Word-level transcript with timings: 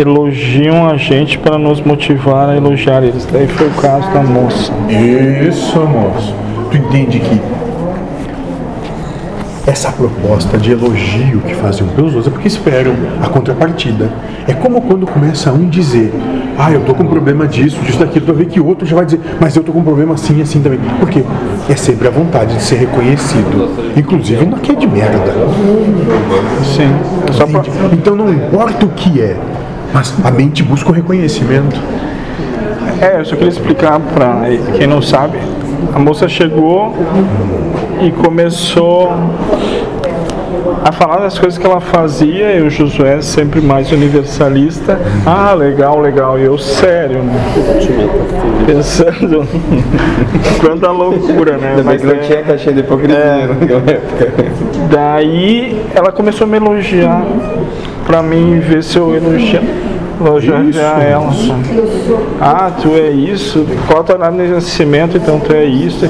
elogiam 0.00 0.88
a 0.88 0.96
gente 0.96 1.38
para 1.38 1.58
nos 1.58 1.80
motivar 1.80 2.48
a 2.48 2.56
elogiar 2.56 3.02
eles. 3.02 3.26
Daí 3.30 3.46
foi 3.46 3.68
o 3.68 3.72
caso 3.72 4.10
da 4.12 4.22
moça. 4.22 4.72
Isso, 4.88 5.78
moço. 5.80 6.34
Tu 6.70 6.76
entende 6.76 7.20
que 7.20 7.40
essa 9.66 9.92
proposta 9.92 10.56
de 10.58 10.72
elogio 10.72 11.40
que 11.40 11.54
fazem 11.54 11.86
pelos 11.88 12.14
outros 12.14 12.26
é 12.26 12.30
porque 12.30 12.48
esperam 12.48 12.92
a 13.22 13.28
contrapartida. 13.28 14.10
É 14.48 14.52
como 14.52 14.80
quando 14.80 15.06
começa 15.06 15.52
um 15.52 15.68
dizer, 15.68 16.12
ah, 16.58 16.72
eu 16.72 16.80
tô 16.80 16.94
com 16.94 17.06
problema 17.06 17.46
disso, 17.46 17.78
disso, 17.82 17.98
daquilo, 17.98 18.26
tu 18.26 18.34
vê 18.34 18.46
que 18.46 18.58
o 18.58 18.66
outro 18.66 18.86
já 18.86 18.96
vai 18.96 19.04
dizer, 19.04 19.20
mas 19.38 19.54
eu 19.54 19.62
tô 19.62 19.72
com 19.72 19.82
problema 19.82 20.14
assim 20.14 20.38
e 20.38 20.42
assim 20.42 20.60
também. 20.60 20.80
Por 20.98 21.08
quê? 21.08 21.22
É 21.68 21.76
sempre 21.76 22.08
a 22.08 22.10
vontade 22.10 22.56
de 22.56 22.62
ser 22.62 22.76
reconhecido. 22.76 23.70
Inclusive 23.96 24.44
não 24.46 24.58
que 24.58 24.72
é 24.72 24.74
de 24.74 24.86
merda. 24.86 25.34
Sim. 26.64 26.90
Pra? 27.36 27.62
Então 27.92 28.16
não 28.16 28.32
importa 28.32 28.86
o 28.86 28.88
que 28.88 29.20
é, 29.20 29.36
mas 29.92 30.14
a 30.24 30.30
mente 30.30 30.62
busca 30.62 30.90
o 30.90 30.92
reconhecimento. 30.92 31.80
é, 33.00 33.20
eu 33.20 33.24
só 33.24 33.34
queria 33.34 33.48
explicar 33.48 33.98
para 34.00 34.42
quem 34.76 34.86
não 34.86 35.02
sabe. 35.02 35.38
A 35.94 35.98
moça 35.98 36.28
chegou 36.28 36.94
e 38.00 38.10
começou 38.10 39.10
a 40.84 40.92
falar 40.92 41.18
das 41.18 41.38
coisas 41.38 41.58
que 41.58 41.66
ela 41.66 41.80
fazia 41.80 42.52
e 42.56 42.62
o 42.62 42.70
Josué 42.70 43.20
sempre 43.20 43.60
mais 43.60 43.90
universalista. 43.92 45.00
Ah, 45.26 45.52
legal, 45.54 46.00
legal. 46.00 46.38
E 46.38 46.44
eu 46.44 46.56
sério, 46.58 47.22
né? 47.22 47.34
Pensando 48.66 49.46
quanta 50.60 50.90
loucura, 50.90 51.56
né? 51.56 51.70
Ainda 51.70 51.82
Mas 51.84 52.02
não 52.02 52.12
é- 52.12 52.18
tinha 52.18 52.42
caixinha 52.42 52.74
de 52.74 52.80
hipocrisia 52.80 53.46
naquela 53.48 53.90
época. 53.90 54.32
Daí 54.90 55.82
ela 55.94 56.12
começou 56.12 56.46
a 56.46 56.50
me 56.50 56.56
elogiar 56.56 57.24
pra 58.06 58.22
mim 58.22 58.58
ver 58.60 58.82
se 58.82 58.96
eu 58.98 59.14
elogia, 59.14 59.62
elogiar 60.20 60.64
Isso. 60.64 60.78
ela. 60.80 61.30
Ah, 62.40 62.70
tu 62.80 62.94
é 62.94 63.10
isso, 63.10 63.66
qual 63.86 64.02
data 64.02 64.30
de 64.30 64.48
nascimento, 64.48 65.16
então 65.16 65.38
tu 65.38 65.52
é 65.52 65.64
isso. 65.64 66.08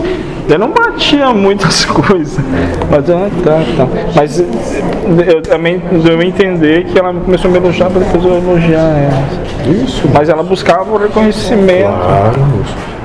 Daí 0.50 0.58
não 0.58 0.72
batia 0.72 1.32
muitas 1.32 1.84
coisas. 1.86 2.44
Mas 2.90 3.08
ah, 3.08 3.30
tá, 3.44 3.62
tá. 3.76 3.88
Mas 4.16 4.40
eu 4.40 5.42
também 5.42 5.80
deu 6.02 6.18
a 6.18 6.24
entender 6.24 6.86
que 6.86 6.98
ela 6.98 7.14
começou 7.14 7.48
a 7.48 7.52
me 7.52 7.58
elogiar 7.60 7.88
pra 7.88 8.00
depois 8.00 8.24
eu 8.24 8.34
elogiar 8.34 8.80
ela. 8.80 9.72
Isso. 9.84 10.08
Mas 10.12 10.28
ela 10.28 10.42
buscava 10.42 10.90
o 10.90 10.98
reconhecimento. 10.98 11.84
Claro. 11.84 12.40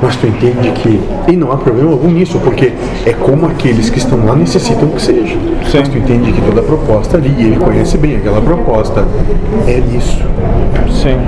Mas 0.01 0.15
tu 0.15 0.25
entende 0.25 0.71
que. 0.71 0.99
E 1.27 1.35
não 1.35 1.51
há 1.51 1.57
problema 1.57 1.91
algum 1.91 2.07
nisso, 2.07 2.39
porque 2.39 2.73
é 3.05 3.13
como 3.13 3.45
aqueles 3.45 3.91
que 3.91 3.99
estão 3.99 4.25
lá 4.25 4.35
necessitam 4.35 4.89
que 4.89 5.01
seja. 5.03 5.35
Sim. 5.69 5.77
Mas 5.77 5.87
tu 5.87 5.97
entende 5.99 6.31
que 6.31 6.41
toda 6.41 6.63
proposta 6.63 7.17
ali, 7.17 7.29
ele 7.37 7.57
conhece 7.57 7.95
bem 7.99 8.15
aquela 8.15 8.41
proposta, 8.41 9.05
é 9.67 9.83
isso. 9.95 10.17
Sim. 10.89 11.19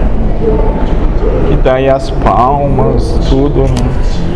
E 1.51 1.55
daí 1.57 1.87
as 1.87 2.09
palmas, 2.09 3.19
tudo. 3.29 3.61
né? 3.61 4.27